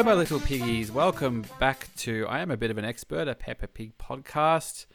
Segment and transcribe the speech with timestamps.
[0.00, 0.90] Hello, my little piggies.
[0.90, 4.86] Welcome back to I Am a Bit of an Expert, a Peppa Pig podcast.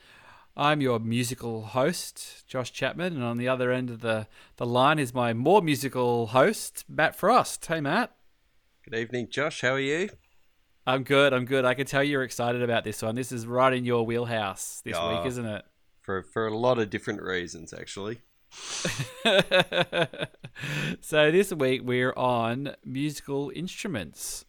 [0.58, 4.26] I'm your musical host, Josh Chapman, and on the other end of the,
[4.58, 7.64] the line is my more musical host, Matt Frost.
[7.68, 8.16] Hey, Matt.
[8.84, 9.62] Good evening, Josh.
[9.62, 10.10] How are you?
[10.88, 11.34] I'm good.
[11.36, 11.66] I'm good.
[11.66, 13.14] I can tell you're excited about this one.
[13.14, 15.10] This is right in your wheelhouse this Oh.
[15.10, 15.66] week, ah, isn't it?
[16.02, 18.22] For for a lot of different reasons, actually.
[21.00, 24.46] so this week we're on musical instruments.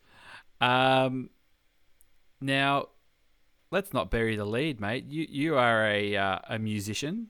[0.60, 1.30] Um,
[2.40, 2.88] now,
[3.70, 5.04] let's not bury the lead, mate.
[5.08, 7.28] You you are a uh, a musician,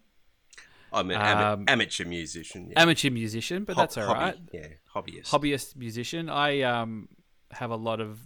[0.93, 2.69] I'm an Um, amateur musician.
[2.71, 2.83] Yeah.
[2.83, 4.39] amateur musician, but that's all hobby, right.
[4.53, 5.31] Yeah, hobbyist.
[5.31, 6.29] Hobbyist musician.
[6.31, 7.09] I um
[7.53, 8.21] have a lot of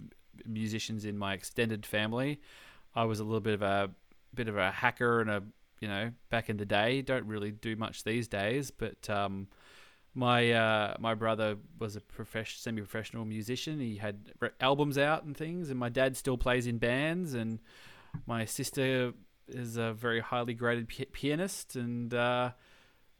[0.45, 2.41] musicians in my extended family.
[2.95, 3.89] I was a little bit of a
[4.33, 5.43] bit of a hacker and a
[5.79, 7.01] you know back in the day.
[7.01, 9.47] Don't really do much these days, but um,
[10.13, 13.79] my uh, my brother was a profession, semi-professional musician.
[13.79, 17.33] He had re- albums out and things, and my dad still plays in bands.
[17.33, 17.59] And
[18.25, 19.13] my sister
[19.47, 22.51] is a very highly graded pi- pianist, and uh,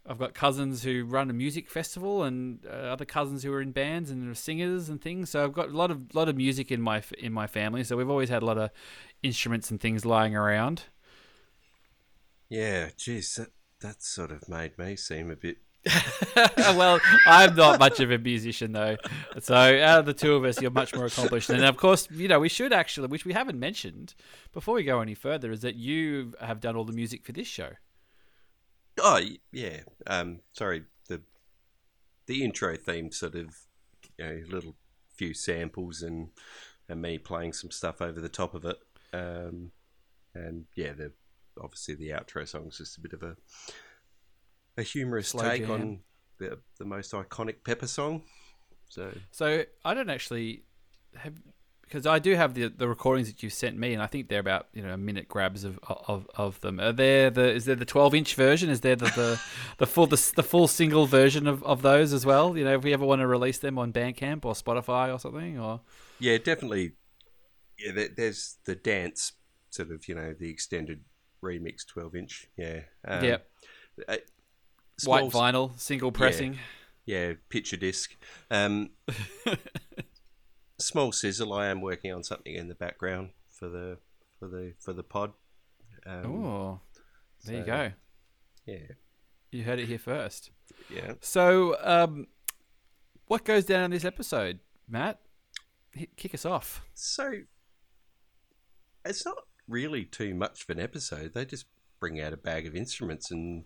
[0.05, 3.71] I've got cousins who run a music festival, and uh, other cousins who are in
[3.71, 5.29] bands and are singers and things.
[5.29, 7.85] So I've got a lot of lot of music in my f- in my family.
[7.85, 8.69] So we've always had a lot of
[9.23, 10.83] instruments and things lying around.
[12.49, 15.59] Yeah, geez, that that sort of made me seem a bit.
[16.57, 18.97] well, I'm not much of a musician though.
[19.39, 21.49] So out of the two of us, you're much more accomplished.
[21.49, 24.13] And of course, you know, we should actually, which we haven't mentioned
[24.53, 27.47] before we go any further, is that you have done all the music for this
[27.47, 27.71] show.
[28.99, 29.19] Oh
[29.51, 29.81] yeah.
[30.05, 30.83] Um, sorry.
[31.07, 31.21] The
[32.27, 33.55] the intro theme sort of,
[34.19, 34.75] you know, little
[35.15, 36.29] few samples and
[36.87, 38.77] and me playing some stuff over the top of it.
[39.13, 39.71] Um,
[40.35, 41.11] and yeah, the
[41.59, 43.35] obviously the outro song's just a bit of a
[44.77, 45.71] a humorous Slow take jam.
[45.71, 45.99] on
[46.39, 48.23] the the most iconic Peppa song.
[48.89, 50.63] So So I don't actually
[51.15, 51.33] have
[51.83, 54.39] because I do have the the recordings that you've sent me, and I think they're
[54.39, 56.79] about you know a minute grabs of of, of them.
[56.79, 58.69] Are there the is there the 12 inch version?
[58.69, 59.41] Is there the the,
[59.77, 62.57] the full the, the full single version of, of those as well?
[62.57, 65.59] You know, if we ever want to release them on Bandcamp or Spotify or something,
[65.59, 65.81] or
[66.19, 66.93] Yeah, definitely.
[67.77, 69.33] Yeah, there, there's the dance
[69.71, 71.01] sort of, you know, the extended
[71.43, 72.47] remix 12 inch.
[72.57, 72.81] Yeah.
[73.05, 73.47] Um, Yep.
[75.05, 76.57] White vinyl single pressing.
[77.05, 78.15] Yeah, picture disc.
[78.49, 78.91] Um,
[80.79, 81.53] small sizzle.
[81.53, 83.97] I am working on something in the background for the
[84.39, 85.33] for the for the pod.
[86.05, 86.79] Um, Oh,
[87.45, 87.91] there you go.
[88.65, 88.77] Yeah,
[89.51, 90.51] You heard it here first.
[90.89, 91.13] yeah.
[91.21, 92.27] So, um,
[93.25, 95.19] what goes down in this episode, Matt?
[96.15, 96.85] Kick us off.
[96.93, 97.33] So
[99.03, 99.37] it's not
[99.67, 101.33] really too much of an episode.
[101.33, 101.65] They just
[101.99, 103.65] bring out a bag of instruments and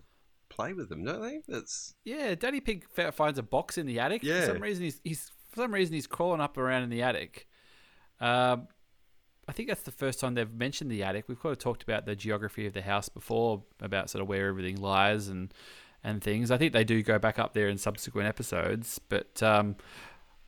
[0.56, 1.40] play with them, don't they?
[1.46, 4.22] That's Yeah, Daddy Pig finds a box in the attic.
[4.22, 4.40] Yeah.
[4.40, 7.46] For some reason, he's, he's for some reason he's crawling up around in the attic.
[8.20, 8.68] Um,
[9.48, 11.26] I think that's the first time they've mentioned the attic.
[11.28, 14.48] We've kind of talked about the geography of the house before, about sort of where
[14.48, 15.52] everything lies and
[16.02, 16.50] and things.
[16.50, 19.76] I think they do go back up there in subsequent episodes, but um,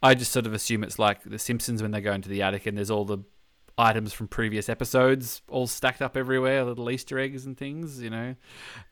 [0.02, 2.66] I just sort of assume it's like The Simpsons when they go into the attic
[2.66, 3.18] and there's all the
[3.78, 8.34] items from previous episodes all stacked up everywhere, little Easter eggs and things, you know.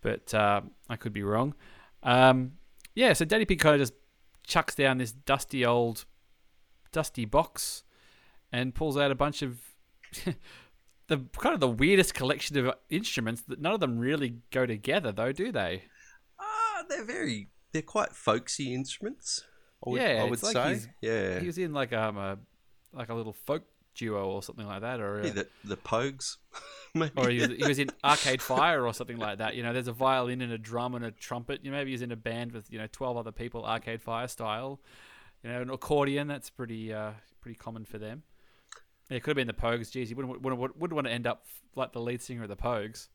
[0.00, 1.54] But uh, I could be wrong.
[2.02, 2.52] Um,
[2.94, 3.94] yeah, so Daddy Pig kind of just
[4.46, 6.04] chucks down this dusty old,
[6.92, 7.82] dusty box
[8.52, 9.58] and pulls out a bunch of
[11.08, 15.12] the kind of the weirdest collection of instruments that none of them really go together,
[15.12, 15.82] though, do they?
[16.38, 19.42] ah, they're very they're quite folksy instruments.
[19.86, 20.68] I would, Yeah, I would like say.
[20.68, 22.38] he's- yeah, He was in like um a
[22.92, 23.64] like a little folk
[23.96, 26.36] duo or something like that, or Maybe the the Pogues.
[26.94, 27.12] Maybe.
[27.16, 29.54] or he was, he was in Arcade Fire or something like that.
[29.54, 31.60] You know, there's a violin and a drum and a trumpet.
[31.62, 34.28] You know, maybe he's in a band with you know twelve other people, Arcade Fire
[34.28, 34.80] style.
[35.42, 37.10] You know, an accordion that's pretty uh,
[37.40, 38.22] pretty common for them.
[39.10, 39.90] Yeah, it could have been the Pogues.
[39.90, 41.44] Geez, you wouldn't wouldn't, wouldn't want to end up
[41.74, 43.08] like the lead singer of the Pogues.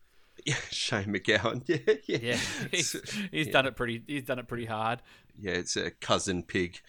[0.46, 1.64] yeah, Shane MacGowan.
[1.68, 2.40] Yeah, yeah, Yeah,
[2.72, 2.92] he's,
[3.32, 3.52] he's yeah.
[3.52, 4.04] done it pretty.
[4.08, 5.02] He's done it pretty hard.
[5.40, 6.80] yeah, it's a cousin pig.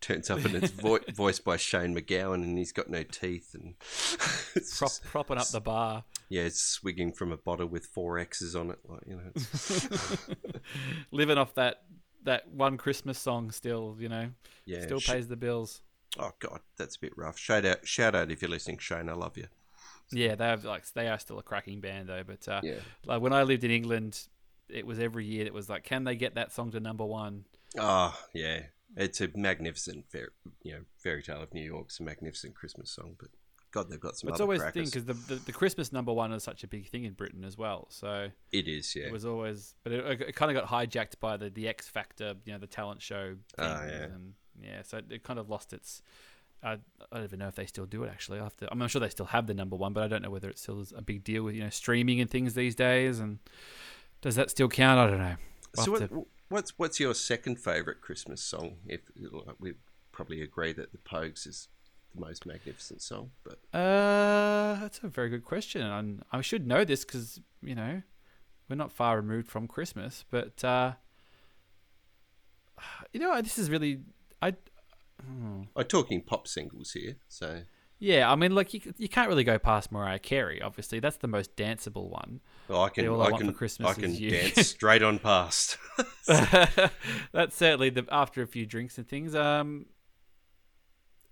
[0.00, 3.74] Turns up and it's vo- voiced by Shane MacGowan, and he's got no teeth, and
[4.78, 6.04] Prop, propping up the bar.
[6.28, 9.30] yeah, it's swigging from a bottle with four X's on it, like you know.
[9.34, 10.28] It's,
[11.10, 11.82] Living off that
[12.24, 14.30] that one Christmas song still, you know,
[14.66, 15.80] yeah, still sh- pays the bills.
[16.18, 17.38] oh god, that's a bit rough.
[17.38, 19.08] Shout out, shout out if you're listening, Shane.
[19.08, 19.46] I love you.
[20.12, 22.22] Yeah, they have like they are still a cracking band though.
[22.26, 22.74] But uh, Yeah,
[23.04, 24.20] like when I lived in England,
[24.68, 25.44] it was every year.
[25.46, 27.44] It was like, can they get that song to number one?
[27.78, 28.62] oh yeah,
[28.98, 30.30] it's a magnificent, fair,
[30.62, 33.28] you know, fairy tale of New York's a magnificent Christmas song, but
[33.70, 36.12] God, they've got some But it's always the thing because the, the the Christmas number
[36.12, 37.86] one is such a big thing in Britain as well.
[37.90, 39.06] So It is, yeah.
[39.06, 42.34] it was always, but it, it kind of got hijacked by the the X Factor,
[42.44, 43.36] you know, the talent show.
[43.58, 44.04] Ah, things, yeah.
[44.04, 46.02] and yeah, so it kind of lost its
[46.62, 46.78] I, I
[47.12, 48.10] don't even know if they still do it.
[48.10, 50.30] Actually, to, I'm not sure they still have the number one, but I don't know
[50.30, 53.20] whether it still is a big deal with you know streaming and things these days.
[53.20, 53.38] And
[54.20, 54.98] does that still count?
[54.98, 55.36] I don't know.
[55.76, 58.76] We'll so, what, to- what's what's your second favourite Christmas song?
[58.86, 59.00] If
[59.58, 59.74] we
[60.12, 61.68] probably agree that the Pogues is
[62.14, 66.84] the most magnificent song, but Uh, that's a very good question, and I should know
[66.84, 68.02] this because you know
[68.68, 70.24] we're not far removed from Christmas.
[70.30, 70.92] But uh,
[73.12, 74.00] you know, this is really
[74.42, 74.54] I.
[75.24, 75.62] hmm.
[75.76, 77.16] I'm talking pop singles here.
[77.28, 77.62] So
[78.00, 80.62] Yeah, I mean, like you, you can't really go past Mariah Carey.
[80.62, 82.40] Obviously, that's the most danceable one.
[82.68, 83.54] well, I can all I I can
[83.84, 85.78] I can dance straight on past.
[86.26, 89.34] that's certainly the after a few drinks and things.
[89.34, 89.86] Um,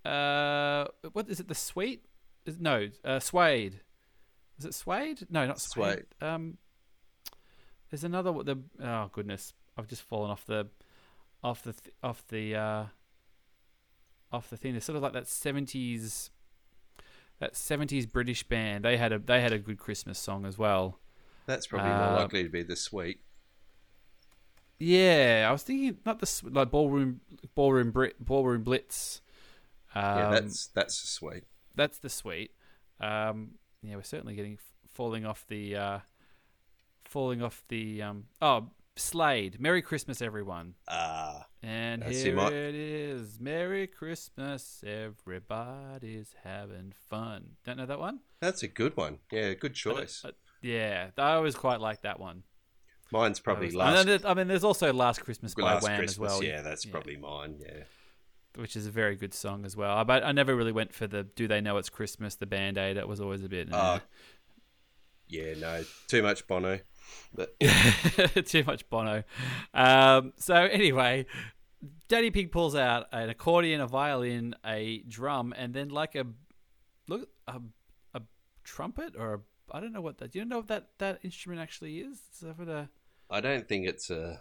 [0.05, 1.47] uh, what is it?
[1.47, 2.05] The sweet?
[2.47, 3.81] Is, no, uh, suede.
[4.59, 5.27] Is it suede?
[5.31, 6.07] No, not suede.
[6.21, 6.59] Um,
[7.91, 8.33] there's another.
[8.43, 10.67] The oh goodness, I've just fallen off the,
[11.45, 12.85] off the off the uh,
[14.33, 14.75] off the thing.
[14.75, 16.31] It's sort of like that seventies,
[17.39, 18.85] that seventies British band.
[18.85, 20.99] They had a they had a good Christmas song as well.
[21.47, 23.21] That's probably more Uh, likely to be the sweet.
[24.79, 27.21] Yeah, I was thinking not the like ballroom
[27.55, 29.23] ballroom Brit ballroom blitz.
[29.95, 31.45] Um, Yeah, that's that's the sweet.
[31.75, 32.51] that's the sweet.
[33.01, 33.53] Um,
[33.83, 34.59] yeah, we're certainly getting
[34.93, 35.99] falling off the uh,
[37.05, 39.61] falling off the um, oh Slade.
[39.61, 40.75] Merry Christmas, everyone.
[40.89, 43.39] Ah, And here it is.
[43.39, 47.57] Merry Christmas, everybody's having fun.
[47.65, 48.21] Don't know that one?
[48.41, 49.19] that's a good one.
[49.31, 50.25] Yeah, good I choice.
[50.25, 50.31] uh,
[50.63, 52.43] yeah, I always quite like that one.
[53.13, 54.25] Mine's probably I last.
[54.25, 56.13] I mean, there's also Last Christmas by last Wham Christmas.
[56.15, 56.43] as well.
[56.43, 56.93] Yeah, that's Yeah.
[56.93, 57.57] probably mine.
[57.61, 57.85] Yeah.
[58.57, 60.03] which is a very good song as well.
[60.07, 62.97] But I never really went for the "Do They Know It's Christmas?" the Band Aid.
[62.97, 64.01] It was always a bit Ah,
[65.29, 66.81] Yeah, no, too much Bono.
[67.35, 67.59] But
[68.47, 69.25] too much Bono.
[69.75, 71.27] Um, so anyway,
[72.09, 76.27] Daddy Pig pulls out an accordion, a violin, a drum, and then like a
[77.09, 77.61] look a,
[78.15, 78.23] a
[78.65, 80.33] trumpet or a I don't know what that.
[80.33, 82.21] Do you know what that that instrument actually is?
[82.29, 82.89] It's of a,
[83.31, 84.41] I don't think it's a.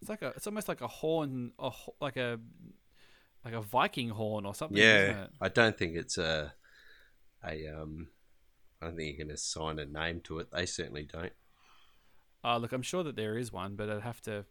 [0.00, 0.28] It's like a.
[0.28, 1.70] It's almost like a horn, a
[2.00, 2.38] like a
[3.44, 4.78] like a Viking horn or something.
[4.78, 5.30] Yeah, isn't it?
[5.40, 6.54] I don't think it's a.
[7.44, 8.08] A um,
[8.80, 10.52] I don't think you can assign a name to it.
[10.52, 11.32] They certainly don't.
[12.44, 14.44] Uh, look, I'm sure that there is one, but I'd have to,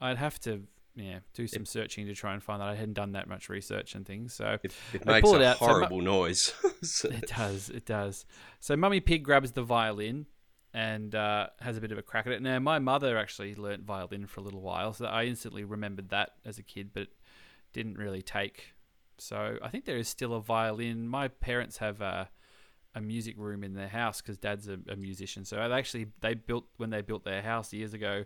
[0.00, 0.62] I'd have to,
[0.94, 2.68] yeah, do some searching to try and find that.
[2.68, 5.58] I hadn't done that much research and things, so It, it makes it a out,
[5.58, 6.52] so mu- horrible noise.
[6.82, 8.26] So- it does, it does.
[8.60, 10.26] So Mummy Pig grabs the violin
[10.74, 12.42] and uh, has a bit of a crack at it.
[12.42, 16.32] Now, my mother actually learnt violin for a little while, so I instantly remembered that
[16.44, 17.08] as a kid, but
[17.72, 18.74] didn't really take.
[19.18, 21.08] So I think there is still a violin.
[21.08, 22.28] My parents have a,
[22.96, 25.44] a music room in their house because Dad's a, a musician.
[25.44, 28.24] So they actually they built when they built their house years ago.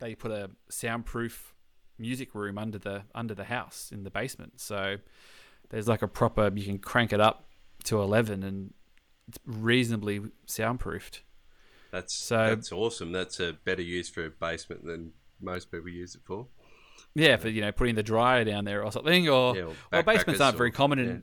[0.00, 1.54] They put a soundproof
[1.98, 4.60] music room under the under the house in the basement.
[4.60, 4.96] So
[5.70, 7.48] there's like a proper you can crank it up
[7.84, 8.74] to 11 and
[9.28, 11.20] it's reasonably soundproofed.
[11.92, 13.12] that's So- that's awesome.
[13.12, 16.48] That's a better use for a basement than most people use it for.
[17.14, 20.02] Yeah, for you know putting the dryer down there or something, or Yeah, or well,
[20.02, 21.16] basements aren't very common in yeah.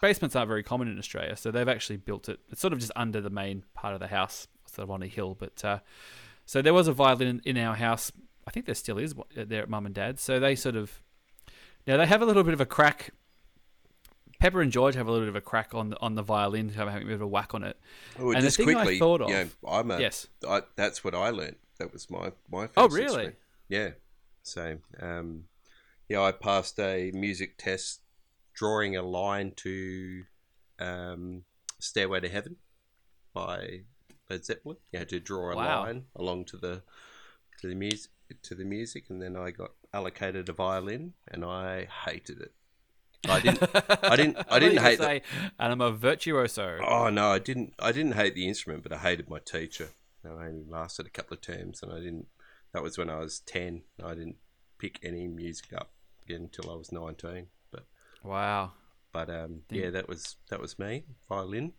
[0.00, 2.40] Basements aren't very common in Australia, so they've actually built it.
[2.50, 5.06] It's sort of just under the main part of the house, sort of on a
[5.06, 5.36] hill.
[5.38, 5.78] But uh,
[6.44, 8.10] so there was a violin in our house.
[8.46, 10.22] I think there still is there at mum and dad's.
[10.22, 11.02] So they sort of
[11.86, 13.10] now they have a little bit of a crack.
[14.40, 16.68] Peppa and George have a little bit of a crack on the, on the violin,
[16.68, 17.78] having a bit of a whack on it.
[18.18, 20.26] Oh, And just thing I quickly, thought of- you know, I'm a, Yes.
[20.46, 21.56] I, that's what I learned.
[21.78, 22.66] That was my my.
[22.66, 23.04] First Oh, really?
[23.04, 23.36] instrument.
[23.68, 23.90] Yeah.
[24.42, 25.44] So, um,
[26.08, 28.00] yeah, I passed a music test
[28.54, 30.24] drawing a line to
[30.78, 31.44] um,
[31.78, 32.56] "Stairway to Heaven"
[33.32, 33.80] by
[34.30, 34.78] Led Zeppelin.
[34.92, 35.84] You had to draw a Wow.
[35.84, 36.82] line along to the
[37.60, 38.10] to the music
[38.42, 42.52] to the music, and then I got allocated a violin, and I hated it.
[43.28, 43.62] I didn't.
[44.02, 44.38] I didn't.
[44.50, 44.98] I didn't hate.
[44.98, 45.22] say,
[45.58, 46.78] and I'm a virtuoso.
[46.86, 47.74] Oh no, I didn't.
[47.78, 49.90] I didn't hate the instrument, but I hated my teacher.
[50.22, 52.26] And I only lasted a couple of terms, and I didn't.
[52.72, 53.82] That was when I was ten.
[54.02, 54.36] I didn't
[54.78, 55.92] pick any music up
[56.24, 57.48] again until I was nineteen.
[58.24, 58.72] Wow.
[59.12, 61.72] but um, yeah, that was that was me violin.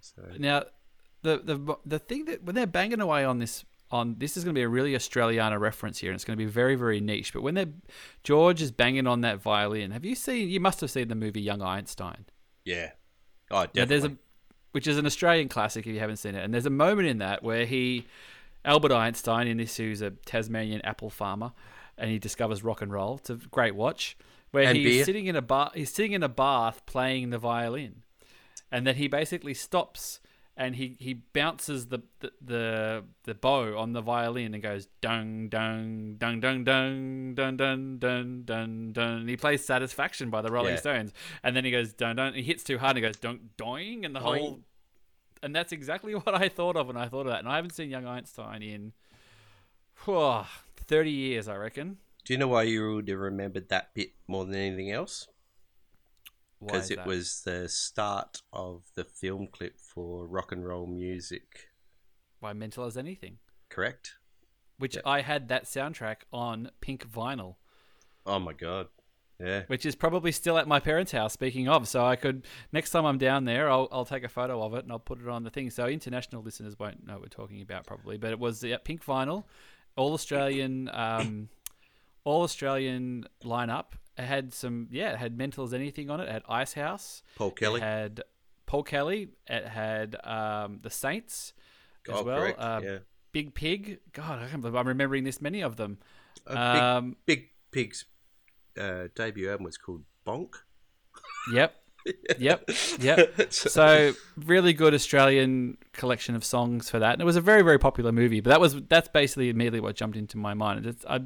[0.00, 0.64] So Now,
[1.22, 4.54] the the the thing that when they're banging away on this on this is going
[4.54, 7.32] to be a really Australiana reference here, and it's going to be very very niche.
[7.32, 7.72] But when they're
[8.24, 10.48] George is banging on that violin, have you seen?
[10.48, 12.26] You must have seen the movie Young Einstein.
[12.64, 12.90] yeah,
[13.50, 13.86] oh Now, definitely.
[13.86, 14.16] there's a
[14.72, 17.18] which is an Australian classic if you haven't seen it, and there's a moment in
[17.18, 18.06] that where he
[18.64, 21.52] Albert Einstein in this who's a Tasmanian apple farmer,
[21.96, 23.16] and he discovers rock and roll.
[23.16, 24.16] It's a great watch
[24.56, 25.04] where and he's beer.
[25.04, 25.70] sitting in a bar.
[25.74, 28.04] He's sitting in a bath playing the violin,
[28.72, 30.20] and then he basically stops
[30.56, 35.48] and he he bounces the the the, the bow on the violin and goes dung
[35.48, 39.28] dung dung dung dung dung dung dung dung dun.
[39.28, 40.80] He plays Satisfaction by the Rolling yeah.
[40.80, 42.32] Stones, and then he goes dun dun.
[42.32, 44.40] He hits too hard and he goes dunk doing, and the Doing.
[44.40, 44.60] whole
[45.42, 47.40] and that's exactly what I thought of when I thought of that.
[47.40, 48.94] And I haven't seen Young Einstein in
[50.04, 50.44] whew,
[50.76, 51.98] thirty years, I reckon.
[52.26, 55.28] Do you know why you would have remembered that bit more than anything else?
[56.60, 57.06] Because it that?
[57.06, 61.68] was the start of the film clip for rock and roll music.
[62.40, 63.38] why mental as anything.
[63.68, 64.14] Correct?
[64.78, 65.02] Which Yeah.
[65.04, 67.54] I had that soundtrack on pink vinyl.
[68.26, 68.88] Oh my god!
[69.38, 69.62] Yeah.
[69.68, 71.32] which is probably still at my parents' house.
[71.32, 74.62] Speaking of, so I could next time I'm down there, I'll, I'll take a photo
[74.64, 75.70] of it and I'll put it on the thing.
[75.70, 79.04] So international listeners won't know what we're talking about probably, but it was the pink
[79.04, 79.44] vinyl,
[79.94, 81.48] all Australian, um,
[82.26, 83.92] all Australian lineup.
[84.18, 86.24] It had some, yeah, it had Mental as Anything on it.
[86.24, 87.22] It had Icehouse.
[87.36, 87.80] Paul Kelly.
[87.80, 88.22] It had
[88.66, 89.28] Paul Kelly.
[89.46, 91.52] It had um, the Saints
[92.08, 92.54] as oh, well.
[92.58, 92.98] Uh, yeah.
[93.30, 94.00] Big Pig.
[94.12, 95.98] God, I can't believe I'm remembering this many of them.
[96.46, 98.06] Uh, big, Um, Big Pig's
[98.78, 100.54] uh, debut album was called Bonk.
[101.52, 101.76] yep.
[102.38, 102.70] Yep.
[103.00, 103.36] Yep.
[103.52, 107.80] so really good Australian collection of songs for that, and it was a very very
[107.80, 108.40] popular movie.
[108.40, 110.86] But that was that's basically immediately what jumped into my mind.
[110.86, 111.20] It's, I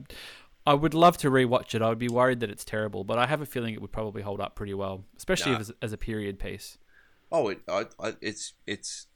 [0.67, 1.83] I would love to rewatch it.
[1.83, 4.23] I would be worried that it's terrible, but I have a feeling it would probably
[4.23, 5.59] hold up pretty well, especially Nah.
[5.61, 6.79] as, as a period piece.
[7.33, 9.07] Oh, it, I, I, it's it's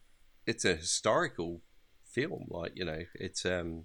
[0.47, 1.61] it's a historical
[2.05, 2.47] film.
[2.49, 3.85] Like you know, it's um,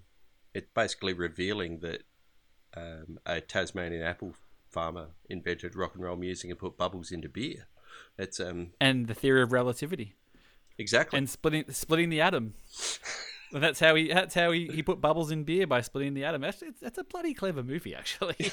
[0.54, 2.02] it's basically revealing that
[2.76, 4.34] um, a Tasmanian apple
[4.70, 7.66] farmer invented rock and roll music and put bubbles into beer.
[8.16, 10.14] It's um And the theory of relativity
[10.78, 12.54] exactly and splitting splitting the atom.
[13.52, 16.24] And that's how he that's how he, he put bubbles in beer by splitting the
[16.24, 16.44] atom.
[16.44, 17.94] Actually, it's, that's a bloody clever movie.
[17.96, 18.36] Actually,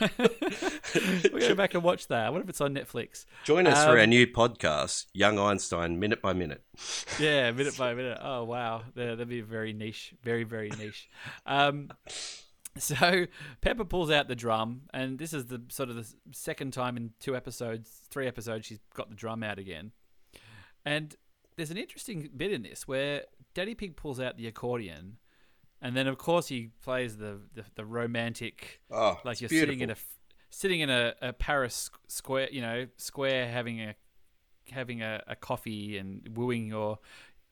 [1.32, 2.26] we go back and watch that.
[2.26, 3.24] I wonder if it's on Netflix.
[3.44, 6.62] Join us for Um, our new podcast, Young Einstein, minute by minute.
[7.18, 8.18] Yeah, minute by minute.
[8.20, 11.08] Oh wow, There- that'd be very niche, very very niche.
[11.46, 11.90] Um,
[12.78, 13.24] so
[13.62, 17.12] Peppa pulls out the drum, and this is the sort of the second time in
[17.20, 19.92] two episodes, three episodes, she's got the drum out again.
[20.84, 21.16] And
[21.56, 23.22] there's an interesting bit in this where
[23.56, 25.16] Daddy Pig pulls out the accordion,
[25.80, 29.72] and then of course he plays the the, the romantic Oh, like you're beautiful.
[29.72, 30.18] sitting in a f-
[30.50, 33.94] sitting in a, a Paris square, you know, square having a
[34.70, 36.98] having a, a coffee and wooing your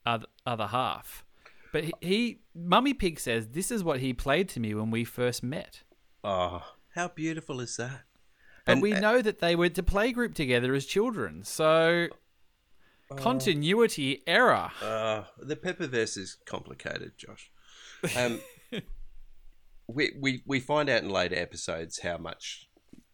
[0.04, 1.25] other, other half.
[1.73, 5.04] But he, he, Mummy Pig says this is what he played to me when we
[5.04, 5.82] first met.
[6.23, 6.62] Oh,
[6.94, 8.02] how beautiful is that?
[8.66, 12.08] But And- we uh, know that they went to play group together as children, so
[13.16, 14.71] continuity error.
[14.83, 17.50] Uh, the Peppaverse is complicated, Josh.
[18.16, 18.40] Um,
[19.87, 22.68] we, we we find out in later episodes how much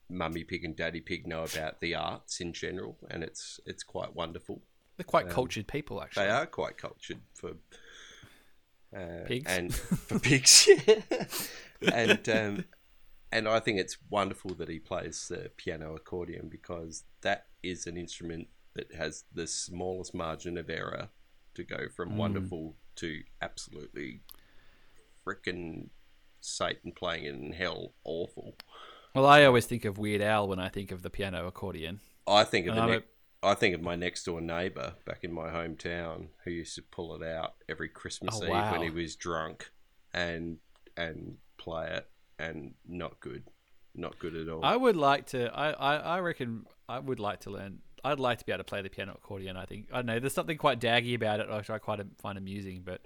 [0.08, 4.14] Mummy Pig and Daddy Pig know about the arts in general, and it's it's quite
[4.14, 4.62] wonderful.
[4.96, 6.24] They're quite cultured people, actually.
[6.24, 7.52] They are quite cultured for
[8.94, 9.50] uh, Pigs?
[9.50, 9.74] and
[10.08, 10.68] for pigs,
[11.92, 12.64] and um,
[13.32, 17.96] and I think it's wonderful that he plays the piano accordion because that is an
[17.96, 21.08] instrument that has the smallest margin of error
[21.54, 22.16] to go from hmm.
[22.16, 24.20] wonderful to absolutely
[25.26, 25.88] frickin'
[26.40, 28.56] Satan playing it in hell awful.
[29.14, 32.00] Well, I always think of Weird Al when I think of the piano accordion.
[32.26, 33.04] I think of And the ne-
[33.42, 37.14] I think of my next door neighbour back in my hometown who used to pull
[37.20, 38.72] it out every Christmas Oh, Eve wow.
[38.72, 39.70] when he was drunk
[40.12, 40.58] and
[40.96, 42.08] and play it
[42.38, 43.44] and not good,
[43.94, 44.64] not good at all.
[44.64, 45.46] I would like to.
[45.54, 47.78] I, I, I reckon I would like to learn.
[48.04, 49.56] I'd like to be able to play the piano accordion.
[49.56, 50.18] I think I don't know.
[50.20, 52.82] There's something quite daggy about it, which I quite find amusing.
[52.84, 53.00] But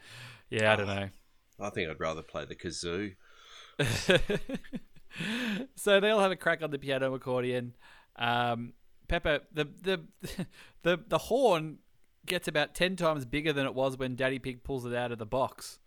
[0.50, 1.08] yeah, I don't know.
[1.60, 3.14] I think I'd rather play the kazoo.
[5.76, 7.74] so they all have a crack on the piano accordion.
[8.16, 8.72] Um,
[9.08, 10.00] Peppa, the the
[10.82, 11.78] the the horn
[12.26, 15.18] gets about ten times bigger than it was when Daddy Pig pulls it out of
[15.18, 15.78] the box.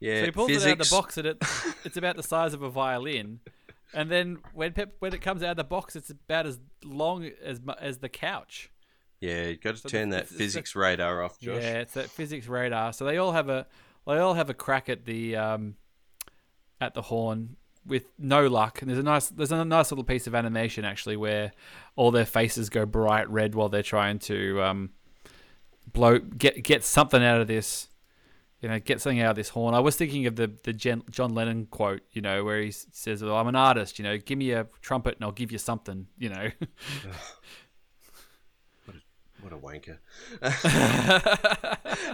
[0.00, 0.64] Yeah, So he pulls physics.
[0.66, 1.42] it out of the box, and it
[1.84, 3.40] it's about the size of a violin.
[3.94, 7.24] And then when Pep, when it comes out of the box, it's about as long
[7.42, 8.70] as as the couch.
[9.20, 11.62] Yeah, you got to So turn the- that it's- it's physics radar off, Josh.
[11.62, 12.92] Yeah, it's that physics radar.
[12.92, 13.66] So they all have a
[14.06, 15.76] they all have a crack at the um,
[16.80, 18.80] at the horn with no luck.
[18.82, 21.52] And there's a nice there's a nice little piece of animation actually where
[21.96, 24.90] all their faces go bright red while they're trying to um,
[25.92, 27.87] blow get get something out of this.
[28.60, 29.74] You know, get something out of this horn.
[29.74, 33.22] I was thinking of the the Jen, John Lennon quote, you know, where he says,
[33.22, 33.98] well, "I'm an artist.
[33.98, 36.50] You know, give me a trumpet and I'll give you something." You know.
[39.40, 39.98] What a wanker.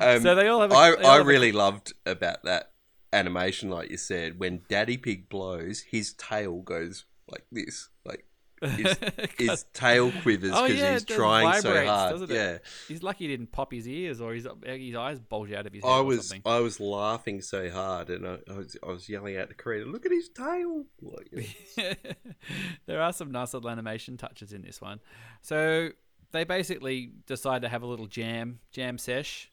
[0.00, 0.70] um, so they all have.
[0.70, 2.72] A, I, all I have a- really loved about that
[3.12, 7.88] animation, like you said, when Daddy Pig blows, his tail goes like this,
[8.62, 8.96] his,
[9.38, 12.30] his tail quivers Oh, because yeah, he's trying so hard.
[12.30, 15.72] Yeah, He's lucky he didn't pop his ears or his his eyes bulge out of
[15.72, 16.32] his head I was.
[16.44, 19.86] I was laughing so hard, and I, I was I was yelling out to Karina,
[19.86, 20.84] "Look at his tail!"
[22.86, 25.00] There are some nice little animation touches in this one.
[25.42, 25.90] So
[26.32, 29.50] they basically decide to have a little jam, jam sesh,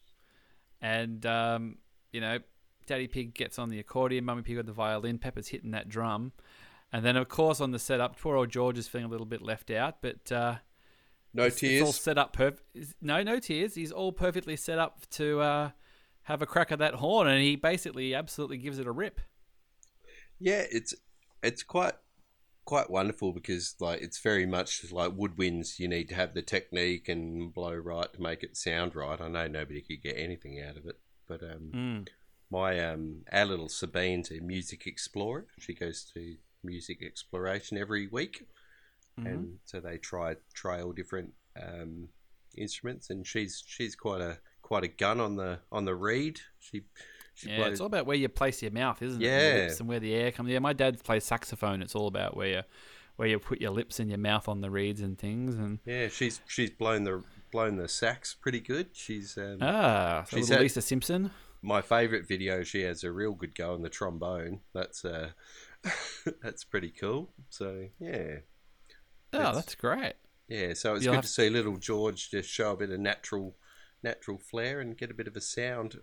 [0.80, 1.78] and um,
[2.12, 2.38] you know,
[2.86, 6.32] Daddy Pig gets on the accordion, Mummy Pig on the violin, Peppa's hitting that drum,
[6.92, 9.42] and then of course on the setup, poor old George is feeling a little bit
[9.42, 10.56] left out, but uh,
[11.34, 12.00] no it's, it's all tears.
[12.00, 12.34] set up.
[12.36, 12.60] Perf-
[13.00, 13.74] no, no tears.
[13.74, 15.70] He's all perfectly set up to uh,
[16.22, 19.20] have a crack at that horn, and he basically absolutely gives it a rip.
[20.38, 20.94] Yeah, it's
[21.42, 21.94] it's quite
[22.64, 25.78] quite wonderful because like it's very much like woodwinds.
[25.78, 29.20] You need to have the technique and blow right to make it sound right.
[29.20, 32.08] I know nobody could get anything out of it, but um, Mm.
[32.50, 35.46] my um, our little Sabine's a music explorer.
[35.58, 38.46] She goes to music exploration every week,
[39.18, 39.26] Mhm.
[39.26, 42.08] and so they try try all different um,
[42.56, 43.10] instruments.
[43.10, 46.40] And she's she's quite a quite a gun on the on the reed.
[46.58, 46.82] She
[47.34, 49.26] she Yeah, it's all about where you place your mouth, isn't it?
[49.26, 49.76] And Yeah.
[49.78, 50.50] and where the air comes.
[50.50, 51.82] Yeah, my dad plays saxophone.
[51.82, 52.62] It's all about where you,
[53.16, 55.54] where you put your lips and your mouth on the reeds and things.
[55.56, 58.88] And yeah she's she's blown the blown the sax pretty good.
[58.92, 61.30] She's um, ah, so She's Lisa Simpson.
[61.62, 62.62] my favourite video.
[62.62, 64.60] She has a real good go on the trombone.
[64.74, 65.30] That's uh
[66.42, 67.30] that's pretty cool.
[67.50, 68.36] So yeah.
[69.32, 70.14] Oh, that's great.
[70.48, 73.54] Yeah, so it's You'll good to see little George just show a bit of natural,
[74.02, 76.00] natural flair and get a bit of a sound,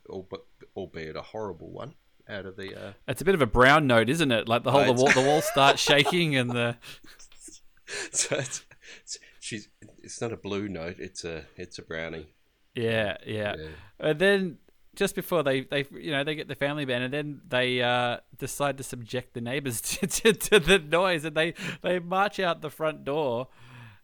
[0.75, 1.95] albeit a horrible one,
[2.29, 2.75] out of the.
[2.75, 2.93] Uh...
[3.07, 4.47] It's a bit of a brown note, isn't it?
[4.47, 6.77] Like the whole the wall, the wall starts shaking and the
[8.11, 8.63] so it's,
[9.01, 9.67] it's, she's.
[10.03, 10.97] It's not a blue note.
[10.99, 11.45] It's a.
[11.57, 12.27] It's a brownie.
[12.75, 13.55] yeah, yeah.
[13.99, 14.57] And then
[14.95, 18.17] just before they, they you know they get the family band and then they uh,
[18.37, 22.61] decide to subject the neighbors to, to, to the noise and they they march out
[22.61, 23.47] the front door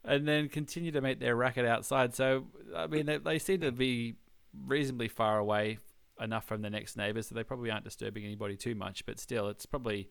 [0.04, 2.13] and then continue to make their racket outside.
[2.13, 4.15] So I mean they, they seem to be
[4.65, 5.77] reasonably far away
[6.19, 9.06] enough from the next neighbors, so they probably aren't disturbing anybody too much.
[9.06, 10.10] But still, it's probably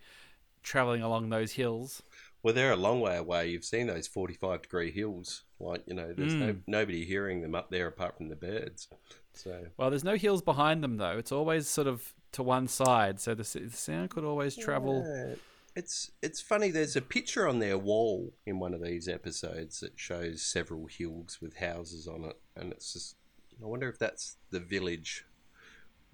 [0.63, 2.03] traveling along those hills.
[2.43, 3.49] Well, they're a long way away.
[3.51, 5.45] You've seen those forty-five degree hills.
[5.59, 6.61] Like you know, there's no, Mm.
[6.67, 8.89] nobody hearing them up there apart from the birds.
[9.35, 11.19] So Well, there's no hills behind them though.
[11.19, 15.05] It's always sort of to one side, so the, the sound could always travel.
[15.07, 15.35] Yeah.
[15.77, 16.71] It's it's funny.
[16.71, 21.39] There's a picture on their wall in one of these episodes that shows several hills
[21.41, 23.17] with houses on it, and it's just.
[23.63, 25.27] I wonder if that's the village.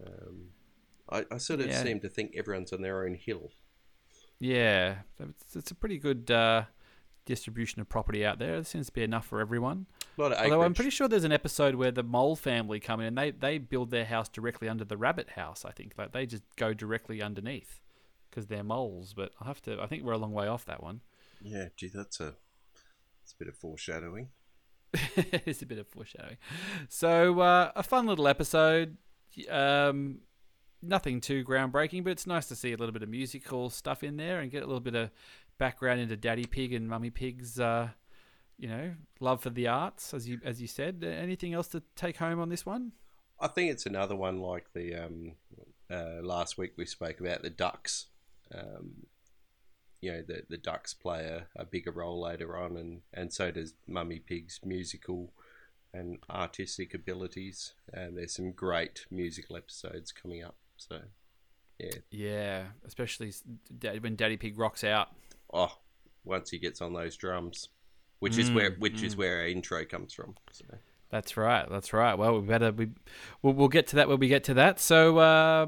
[0.04, 0.48] Um,
[1.08, 1.82] I, I sort of Yeah.
[1.82, 3.52] seem to think everyone's on their own hill.
[4.38, 6.64] Yeah, it's, it's a pretty good uh,
[7.24, 8.52] distribution of property out there.
[8.52, 9.86] There seems to be enough for everyone.
[10.16, 13.00] A lot of Although I'm pretty sure there's an episode where the mole family come
[13.00, 15.64] in and they, they build their house directly under the rabbit house.
[15.64, 17.80] I think like they just go directly underneath
[18.30, 19.12] because they're moles.
[19.14, 19.80] But I have to.
[19.80, 21.00] I think we're a long way off that one.
[21.42, 22.34] Yeah, gee, that's a
[23.22, 24.28] that's a bit of foreshadowing.
[24.94, 26.36] it's a bit of foreshadowing.
[26.88, 28.96] So uh, a fun little episode.
[29.50, 30.20] Um,
[30.82, 34.16] nothing too groundbreaking, but it's nice to see a little bit of musical stuff in
[34.16, 35.10] there and get a little bit of
[35.58, 37.88] background into Daddy Pig and Mummy Pig's, uh,
[38.58, 41.02] you know, love for the arts, as you as you said.
[41.02, 42.92] Uh, Anything else to take home on this one?
[43.40, 45.32] I think it's another one like the um,
[45.90, 48.06] uh, last week we spoke about the Ducks.
[48.54, 49.06] Um,
[50.00, 53.50] you know, the the Ducks play a, a bigger role later on, and, and so
[53.50, 55.32] does Mummy Pig's musical
[55.92, 57.72] and artistic abilities.
[57.92, 60.56] And there's some great musical episodes coming up.
[60.76, 61.00] So,
[61.78, 61.90] yeah.
[62.10, 63.32] Yeah, especially
[64.00, 65.08] when Daddy Pig rocks out.
[65.52, 65.72] Oh,
[66.24, 67.68] once he gets on those drums,
[68.18, 69.18] which is where Mm, which is mm.
[69.18, 70.34] where our intro comes from.
[70.52, 70.64] So.
[71.10, 71.68] That's right.
[71.70, 72.14] That's right.
[72.14, 72.88] Well, we better we
[73.42, 74.80] we'll, we'll get to that when we get to that.
[74.80, 75.66] So uh,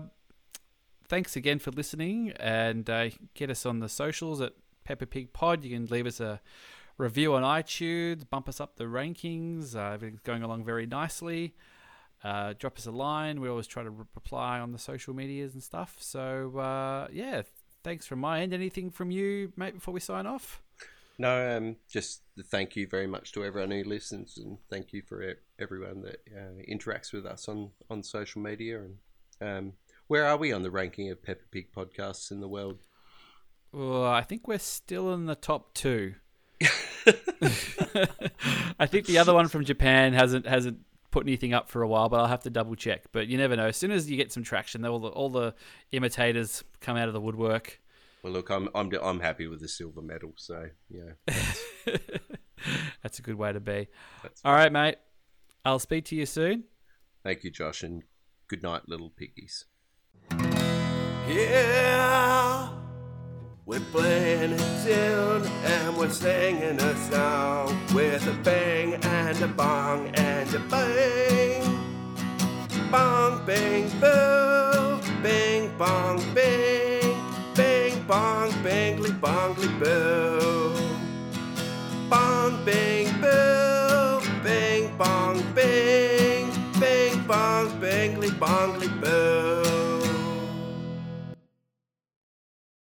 [1.08, 5.64] thanks again for listening, and uh, get us on the socials at Peppa Pig Pod.
[5.64, 6.40] You can leave us a
[6.96, 9.76] review on iTunes, bump us up the rankings.
[9.76, 11.54] Uh, everything's going along very nicely.
[12.24, 13.40] Uh, drop us a line.
[13.40, 15.96] We always try to re- reply on the social medias and stuff.
[16.00, 17.42] So uh, yeah,
[17.84, 18.52] thanks from my end.
[18.52, 20.60] Anything from you, mate, before we sign off?
[21.18, 25.34] No, um, just thank you very much to everyone who listens, and thank you for
[25.58, 28.82] everyone that uh, interacts with us on, on social media.
[29.40, 29.72] And um,
[30.06, 32.78] where are we on the ranking of Peppa Pig podcasts in the world?
[33.72, 36.14] Well, I think we're still in the top two.
[38.78, 40.78] I think the other one from Japan hasn't hasn't
[41.10, 43.04] put anything up for a while, but I'll have to double check.
[43.12, 43.66] But you never know.
[43.66, 45.54] As soon as you get some traction, all the all the
[45.92, 47.80] imitators come out of the woodwork.
[48.22, 51.62] Well, look, I'm I'm I'm happy with the silver medal, so yeah, that's,
[53.02, 53.86] That's a good way to be.
[54.22, 54.96] that's All right, mate.
[55.64, 56.64] I'll speak to you soon.
[57.22, 58.02] thank you, Josh, and
[58.48, 59.64] good night, little piggies.
[60.30, 61.34] Yeah, we
[63.68, 70.08] We're playing a tune and we're singing a song with a bang and a bong
[70.14, 71.60] and a bang.
[72.90, 77.14] Bong, bang, boo, bing, bong, bing,
[77.54, 80.72] bing, bong, bangly, bongly, boo.
[82.08, 86.50] Bong, bing, boo, bing, bong, bing,
[86.80, 89.67] bing, bong, bangly, bongly, boo.